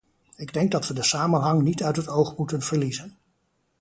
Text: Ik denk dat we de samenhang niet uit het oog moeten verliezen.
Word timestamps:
Ik 0.35 0.53
denk 0.53 0.71
dat 0.71 0.87
we 0.87 0.93
de 0.93 1.03
samenhang 1.03 1.61
niet 1.61 1.83
uit 1.83 1.95
het 1.95 2.07
oog 2.07 2.37
moeten 2.37 2.61
verliezen. 2.61 3.17